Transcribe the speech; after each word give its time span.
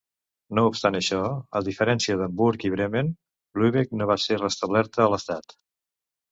No 0.59 0.61
obstant 0.69 0.95
això, 0.99 1.19
a 1.59 1.61
diferència 1.67 2.17
d'Hamburg 2.23 2.67
i 2.69 2.73
Bremen, 2.77 3.13
Lübeck 3.63 3.95
no 4.01 4.11
va 4.15 4.19
ser 4.27 4.41
restablerta 4.43 5.07
a 5.07 5.11
l'estat. 5.17 5.59